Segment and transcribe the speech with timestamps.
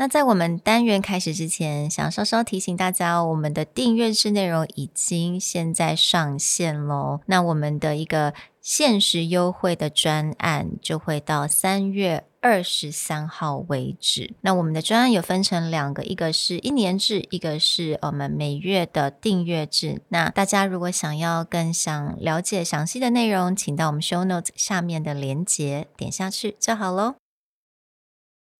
[0.00, 7.18] 那在我们单元开始之前，想稍稍提醒大家，我们的订阅制内容已经现在上线喽。
[7.26, 8.32] 那我们的一个
[8.62, 14.36] 限时优惠的专案就会到三月二十三号为止。
[14.42, 20.00] 那我们的专案有分成两个，一个是一年制，一个是我们每月的订阅制。
[20.10, 27.16] 那大家如果想要更想了解详细的内容，请到我们 show note 下面的链接点下去就好喽。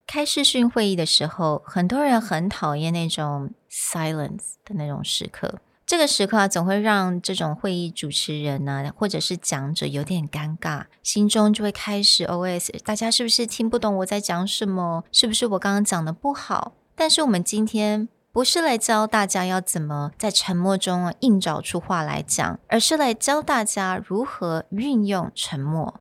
[0.09, 5.61] 开视讯会议的时候，很多人很讨厌那种 silence 的那种时刻。
[5.85, 15.05] 这个时刻啊，总会让这种会议主持人呢，或者是讲者有点尴尬，心中就会开始 OS：大家是不是听不懂我在讲什么？
[15.13, 16.73] 是不是我刚刚讲的不好？
[16.95, 26.01] 但是我们今天不是来教大家要怎么在沉默中啊硬找出话来讲，而是来教大家如何运用沉默。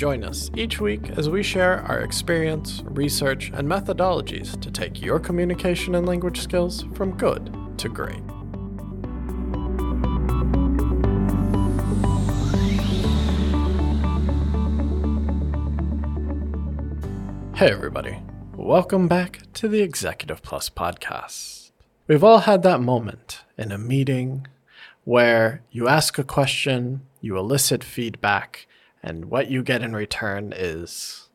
[0.00, 5.20] Join us each week as we share our experience, research, and methodologies to take your
[5.20, 8.22] communication and language skills from good to great.
[17.54, 18.22] Hey, everybody.
[18.56, 21.72] Welcome back to the Executive Plus podcast.
[22.06, 24.46] We've all had that moment in a meeting,
[25.04, 28.66] where you ask a question, you elicit feedback,
[29.02, 31.28] and what you get in return is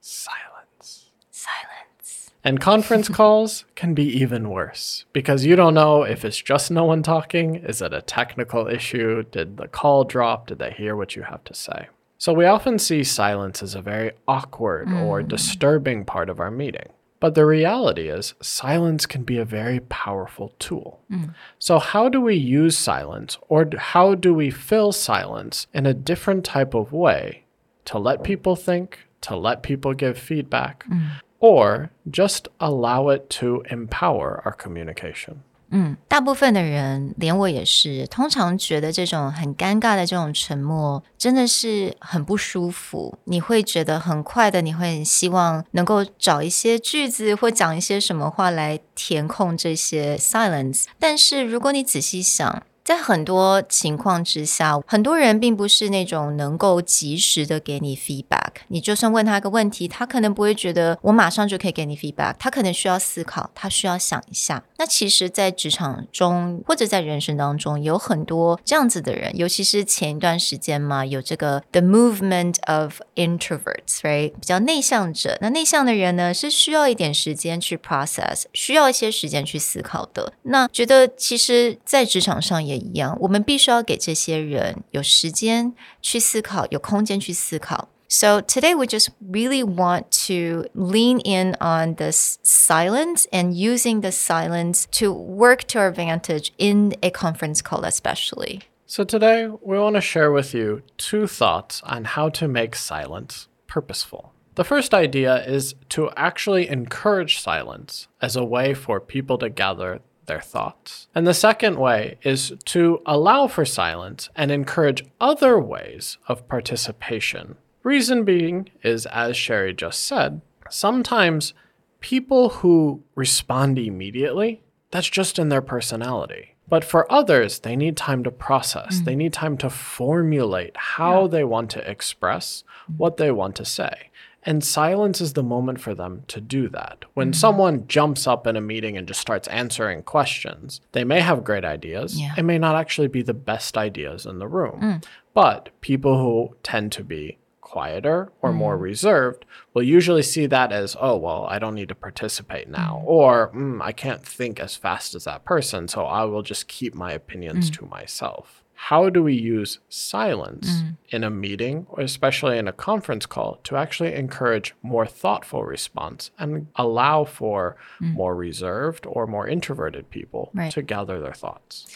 [0.00, 1.10] silence.
[1.30, 2.30] Silence.
[2.44, 6.84] And conference calls can be even worse because you don't know if it's just no
[6.84, 7.56] one talking.
[7.56, 9.24] Is it a technical issue?
[9.24, 10.46] Did the call drop?
[10.46, 11.88] Did they hear what you have to say?
[12.18, 15.02] So we often see silence as a very awkward mm.
[15.04, 16.90] or disturbing part of our meeting.
[17.20, 21.02] But the reality is, silence can be a very powerful tool.
[21.12, 21.34] Mm.
[21.58, 26.44] So, how do we use silence or how do we fill silence in a different
[26.44, 27.44] type of way
[27.84, 31.10] to let people think, to let people give feedback, mm.
[31.40, 35.42] or just allow it to empower our communication?
[35.70, 43.16] 嗯，大部分的人，连我也是，通常觉得这种很尴尬的这种沉默，真的是很不舒服。
[43.24, 50.86] 你会觉得很快的，你会很希望能够找一些句子或讲一些什么话来填空这些 silence。
[50.98, 58.64] 但是如果你仔细想，在很多情况之下，很多人并不是那种能够及时的给你 feedback。
[58.66, 64.64] 你就算问他一个问题，他可能不会觉得我马上就可以给你 feedback，他可能需要思考，他需要想一下。
[64.78, 74.32] 那其实，在职场中或者在人生当中，有很多这样子的人，尤其是前一段时间嘛，有这个 the movement of introverts，right？
[74.32, 75.38] 比较内向者。
[75.40, 80.32] 那内向的人呢，是需要一点时间去 process，需要一些时间去思考的。
[80.42, 82.79] 那觉得其实，在职场上也。
[82.79, 87.89] 一样，我们必须要给这些人有时间去思考，有空间去思考。
[88.07, 94.85] So today we just really want to lean in on this silence and using the silence
[94.99, 98.61] to work to our advantage in a conference call, especially.
[98.85, 103.47] So today we want to share with you two thoughts on how to make silence
[103.67, 104.31] purposeful.
[104.53, 109.99] The first idea is to actually encourage silence as a way for people to gather
[110.26, 111.08] their thoughts.
[111.14, 117.56] And the second way is to allow for silence and encourage other ways of participation.
[117.82, 121.54] Reason being is, as Sherry just said, sometimes
[122.00, 126.56] people who respond immediately, that's just in their personality.
[126.68, 129.00] But for others, they need time to process.
[129.00, 129.04] Mm.
[129.04, 131.28] They need time to formulate how yeah.
[131.28, 132.62] they want to express
[132.96, 134.10] what they want to say.
[134.44, 137.04] And silence is the moment for them to do that.
[137.14, 137.38] When mm-hmm.
[137.38, 141.64] someone jumps up in a meeting and just starts answering questions, they may have great
[141.64, 142.18] ideas.
[142.18, 142.34] Yeah.
[142.36, 144.80] It may not actually be the best ideas in the room.
[144.80, 145.04] Mm.
[145.34, 148.56] But people who tend to be quieter or mm.
[148.56, 149.44] more reserved
[149.74, 153.02] will usually see that as, oh, well, I don't need to participate now.
[153.04, 153.08] Mm.
[153.08, 156.94] Or mm, I can't think as fast as that person, so I will just keep
[156.94, 157.74] my opinions mm.
[157.78, 160.96] to myself how do we use silence mm.
[161.10, 166.30] in a meeting or especially in a conference call to actually encourage more thoughtful response
[166.38, 168.10] and allow for mm.
[168.14, 170.72] more reserved or more introverted people right.
[170.72, 171.94] to gather their thoughts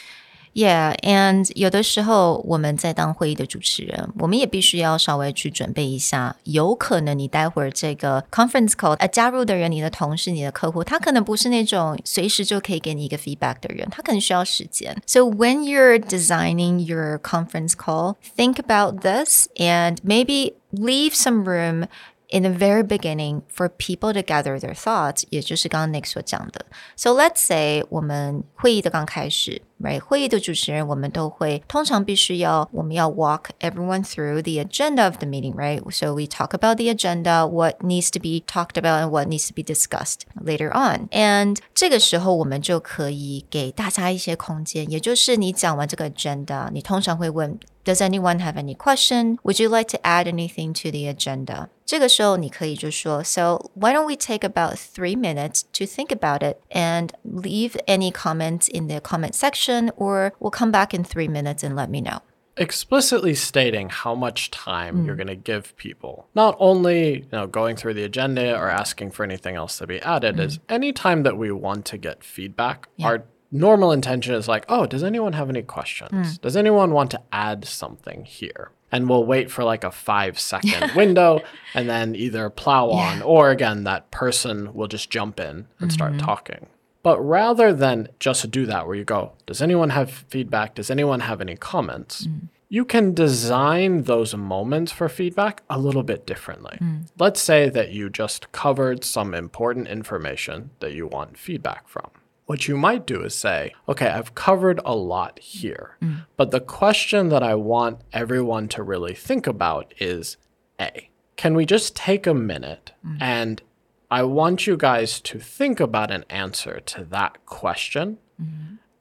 [0.53, 14.97] Yeah，and 有的时候我们在当会议的主持人，我们也必须要稍微去准备一下，有可能你待会儿这个 conference call 呃加入的人，你的同事、你的客户，他可能不是那种随时就可以给你一个 feedback 的人，他可能需要时间。
[15.05, 21.85] So when you're designing your conference call, think about this and maybe leave some room
[22.31, 26.65] in the very beginning for people to gather their thoughts，也就是刚刚 Nick 所讲的。
[26.95, 29.99] So let's say 我们会议的刚开始，right？
[29.99, 38.11] 会议的主持人我们都会通常必须要我们要 walk everyone through the agenda of the meeting，right？So we talk about the agenda, what needs
[38.11, 41.07] to be talked about and what needs to be discussed later on.
[41.09, 49.39] And 这个时候我们就可以给大家一些空间，也就是你讲完这个 agenda，你通常会问 Does anyone have any question?
[49.43, 51.69] Would you like to add anything to the agenda?
[51.85, 58.11] 这个时候你可以就说，So why don't we take about three minutes to think about it and leave any
[58.11, 62.01] comments in the comment section, or we'll come back in three minutes and let me
[62.01, 62.21] know.
[62.57, 67.77] Explicitly stating how much time you're going to give people, not only you know going
[67.77, 71.37] through the agenda or asking for anything else to be added, is any time that
[71.37, 73.23] we want to get feedback, our
[73.54, 76.10] normal intention is like, oh, does anyone have any questions?
[76.36, 76.42] Hmm.
[76.42, 78.72] Does anyone want to add something here?
[78.90, 81.40] And we'll wait for like a five second window
[81.72, 86.12] and then either plow on or again, that person will just jump in and start
[86.12, 86.26] mm-hmm.
[86.26, 86.66] talking.
[87.02, 90.74] But rather than just do that, where you go, does anyone have feedback?
[90.74, 92.26] Does anyone have any comments?
[92.26, 92.48] Mm.
[92.70, 96.78] You can design those moments for feedback a little bit differently.
[96.80, 97.06] Mm.
[97.18, 102.10] Let's say that you just covered some important information that you want feedback from.
[102.46, 105.96] What you might do is say, okay, I've covered a lot here,
[106.36, 110.36] but the question that I want everyone to really think about is
[110.78, 113.62] A, can we just take a minute and
[114.10, 118.18] I want you guys to think about an answer to that question?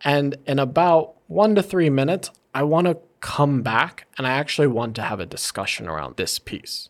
[0.06, 4.68] And in about one to three minutes, I want to come back and I actually
[4.68, 6.90] want to have a discussion around this piece.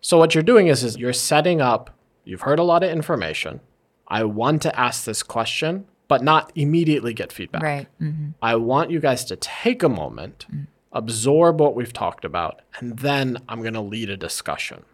[0.00, 3.60] So what you're doing is, is you're setting up, you've heard a lot of information.
[4.08, 7.62] I want to ask this question, but not immediately get feedback.
[7.62, 7.86] Right.
[8.42, 10.46] I want you guys to take a moment,
[10.92, 14.84] absorb what we've talked about, and then I'm going to lead a discussion.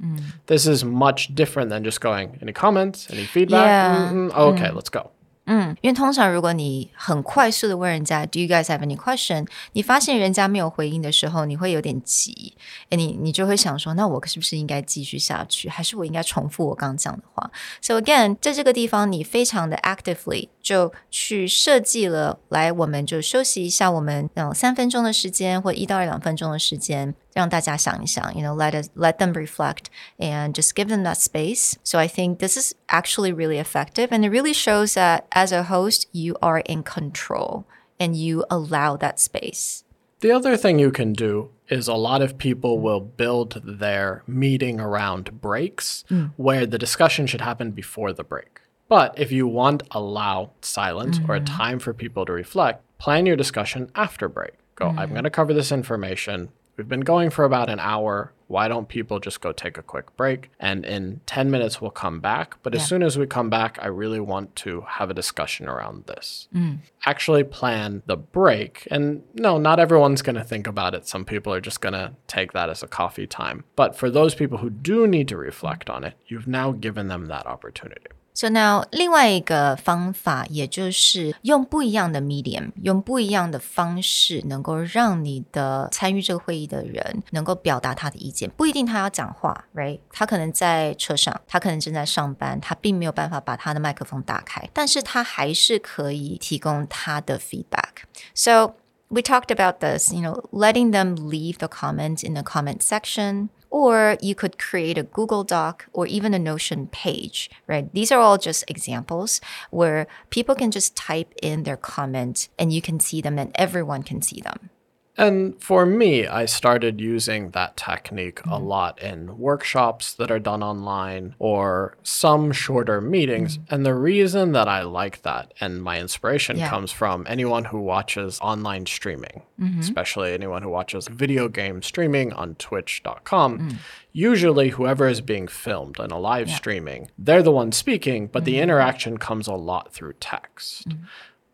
[0.46, 3.66] This is much different than just going, any comments, any feedback?
[3.66, 4.10] Yeah.
[4.12, 5.10] Mm, mm, okay, let's go.
[5.46, 12.54] 嗯，因为通常如果你很快速的问人家 “Do you guys have any question”，你发现人家没有回应的时候，你会有点急，
[12.88, 17.50] 哎，你你就会想说，那我是不是应该继续下去，还是我应该重复我刚讲的话
[17.82, 29.85] ？So again，在这个地方，你非常的 actively 就去设计了，来，我们就休息一下，我们嗯三分钟的时间或一到两分钟的时间，让大家想一想，you know let us let them reflect
[30.17, 31.75] and just give them that space.
[31.83, 35.63] So I think this is actually really effective and it really shows that as a
[35.63, 37.63] host you are in control
[37.99, 39.83] and you allow that space.
[40.21, 44.79] The other thing you can do is a lot of people will build their meeting
[44.79, 46.03] around breaks
[46.35, 48.59] where the discussion should happen before the break.
[48.89, 53.37] But if you want allow silence or a time for people to reflect, plan your
[53.37, 54.53] discussion after break.
[54.75, 56.49] Go, I'm going to cover this information.
[56.76, 58.32] We've been going for about an hour.
[58.46, 60.50] Why don't people just go take a quick break?
[60.60, 62.56] And in 10 minutes, we'll come back.
[62.62, 66.04] But as soon as we come back, I really want to have a discussion around
[66.06, 66.48] this.
[66.54, 66.80] Mm.
[67.06, 68.86] Actually, plan the break.
[68.90, 71.08] And no, not everyone's going to think about it.
[71.08, 73.64] Some people are just going to take that as a coffee time.
[73.76, 77.26] But for those people who do need to reflect on it, you've now given them
[77.26, 78.08] that opportunity.
[78.36, 88.50] So now 另外一个方法，也就是用不一样的 medium，用不一样的方式，能够让你的参与这个会议的人能够表达他的意见。
[88.50, 90.00] 不一定他要讲话，right？
[90.10, 98.02] 他可能在车上，他可能正在上班，他并没有办法把他的麦克风打开，但是他还是可以提供他的 feedback。
[98.34, 98.74] So
[99.06, 103.50] we talked about this, you know, letting them leave the comments in the comment section.
[103.74, 107.92] Or you could create a Google Doc or even a Notion page, right?
[107.92, 109.40] These are all just examples
[109.72, 114.04] where people can just type in their comment and you can see them and everyone
[114.04, 114.70] can see them.
[115.16, 118.64] And for me, I started using that technique a mm-hmm.
[118.64, 123.58] lot in workshops that are done online or some shorter meetings.
[123.58, 123.74] Mm-hmm.
[123.74, 126.68] And the reason that I like that and my inspiration Yeah.
[126.68, 129.80] comes from anyone who watches online streaming, mm-hmm.
[129.80, 133.58] especially anyone who watches video game streaming on twitch.com.
[133.58, 133.76] Mm.
[134.12, 138.58] Usually, whoever is being filmed in a live streaming, they're the one speaking, but the
[138.58, 140.86] interaction comes a lot through text.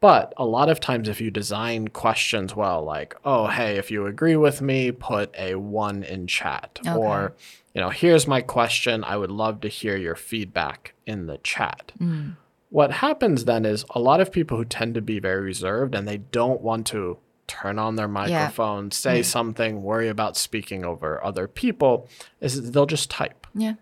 [0.00, 4.06] But a lot of times, if you design questions well, like, oh, hey, if you
[4.06, 6.80] agree with me, put a one in chat.
[6.96, 7.34] Or,
[7.74, 9.04] you know, here's my question.
[9.04, 11.92] I would love to hear your feedback in the chat.
[11.98, 12.36] Mm.
[12.70, 16.08] What happens then is a lot of people who tend to be very reserved and
[16.08, 19.24] they don't want to turn on their microphone, say mm.
[19.24, 22.08] something, worry about speaking over other people,
[22.40, 23.46] is they'll just type.
[23.54, 23.74] Yeah.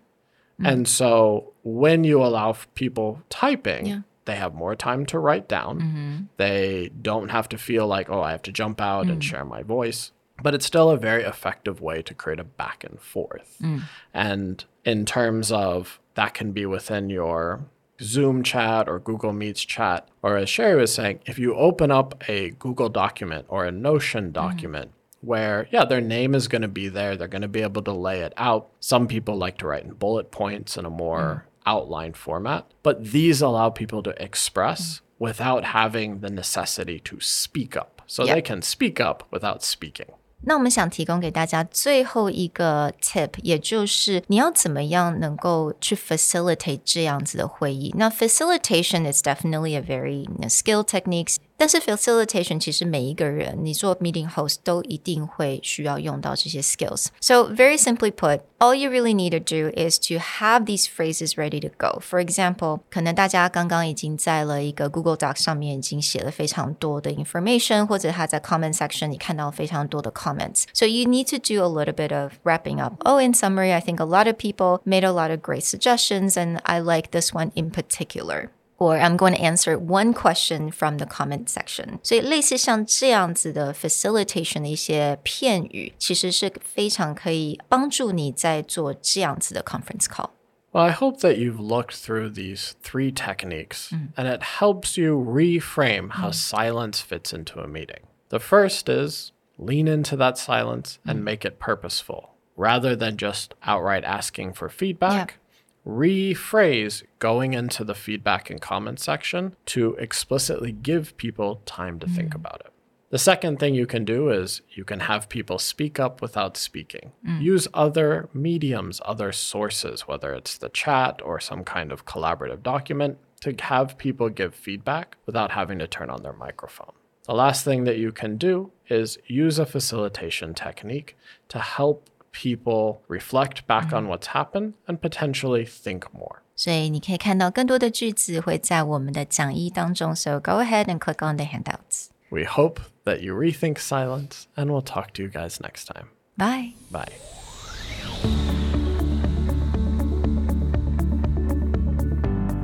[0.61, 0.89] And mm.
[0.89, 3.99] so when you allow people typing, Yeah.
[4.29, 5.79] They have more time to write down.
[5.79, 6.17] Mm-hmm.
[6.37, 9.23] They don't have to feel like, oh, I have to jump out and mm.
[9.23, 10.11] share my voice.
[10.41, 13.57] But it's still a very effective way to create a back and forth.
[13.61, 13.81] Mm.
[14.13, 17.65] And in terms of that can be within your
[18.01, 22.23] Zoom chat or Google Meets chat, or as Sherry was saying, if you open up
[22.29, 24.33] a Google document or a Notion mm.
[24.33, 27.17] document, where, yeah, their name is going to be there.
[27.17, 28.69] They're going to be able to lay it out.
[28.79, 33.40] Some people like to write in bullet points in a more outlined format, but these
[33.42, 38.02] allow people to express without having the necessity to speak up.
[38.06, 38.34] So Yep.
[38.36, 40.08] they can speak up without speaking.
[40.46, 47.94] 那我们想提供给大家最后一个 tip，也就是你要怎么样能够去 facilitate 这样子的会议。
[47.96, 56.60] 那 facilitation is definitely a very you know, skill techniques， 但是 facilitation 其实每一个人你做 meeting host 都一定会需要用到这些
[56.60, 61.36] skills。So very simply put, all you really need to do is to have these phrases
[61.36, 62.00] ready to go.
[62.00, 70.64] For example，可能大家刚刚已经在了一个 Google Doc 上面已经写了非常多的 information，或者他在 comment section 你看到非常多的 comments.
[70.72, 72.94] So you need to do a little bit of wrapping up.
[73.04, 76.32] Oh, in summary, I think a lot of people made a lot of great suggestions,
[76.32, 78.50] and I like this one in particular.
[78.78, 82.00] Or I'm going to answer one question from the comment section.
[82.02, 90.30] 所以类似像这样子的 facilitation 的一些片语，其实是非常可以帮助你在做这样子的 conference call.
[90.72, 96.10] Well, I hope that you've looked through these three techniques and it helps you reframe
[96.14, 98.02] how silence fits into a meeting.
[98.30, 104.02] The first is lean into that silence and make it purposeful rather than just outright
[104.04, 105.38] asking for feedback.
[105.85, 112.31] Rephrase going into the feedback and comment section to explicitly give people time to think
[112.31, 112.35] mm.
[112.35, 112.71] about it.
[113.11, 117.11] The second thing you can do is you can have people speak up without speaking.
[117.25, 117.41] Mm.
[117.41, 123.17] Use other mediums, other sources, whether it's the chat or some kind of collaborative document,
[123.41, 126.91] to have people give feedback without having to turn on their microphone.
[127.23, 131.15] The last thing that you can do is use a facilitation technique
[131.47, 136.42] to help people reflect back on what's happened and potentially think more.
[136.56, 140.14] 所以你可以看到更多的句子会在我们的讲义当中。
[140.14, 142.10] So go ahead and click on the handouts.
[142.30, 146.08] We hope that you rethink silence, and we'll talk to you guys next time.
[146.36, 146.74] Bye.
[146.90, 147.12] Bye.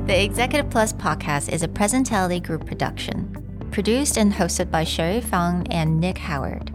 [0.07, 3.33] The Executive Plus podcast is a Presentality Group production,
[3.71, 6.74] produced and hosted by Sherry Fang and Nick Howard.